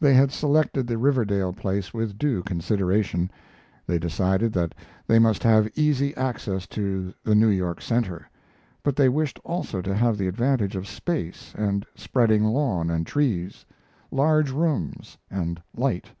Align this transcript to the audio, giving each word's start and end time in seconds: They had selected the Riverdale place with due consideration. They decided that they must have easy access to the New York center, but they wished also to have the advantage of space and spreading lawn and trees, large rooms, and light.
They 0.00 0.14
had 0.14 0.32
selected 0.32 0.86
the 0.86 0.96
Riverdale 0.96 1.52
place 1.52 1.92
with 1.92 2.16
due 2.16 2.42
consideration. 2.42 3.30
They 3.86 3.98
decided 3.98 4.54
that 4.54 4.74
they 5.06 5.18
must 5.18 5.42
have 5.42 5.68
easy 5.76 6.16
access 6.16 6.66
to 6.68 7.12
the 7.22 7.34
New 7.34 7.48
York 7.50 7.82
center, 7.82 8.30
but 8.82 8.96
they 8.96 9.10
wished 9.10 9.38
also 9.44 9.82
to 9.82 9.94
have 9.94 10.16
the 10.16 10.26
advantage 10.26 10.74
of 10.74 10.88
space 10.88 11.52
and 11.54 11.84
spreading 11.94 12.44
lawn 12.44 12.88
and 12.88 13.06
trees, 13.06 13.66
large 14.10 14.50
rooms, 14.52 15.18
and 15.30 15.60
light. 15.76 16.12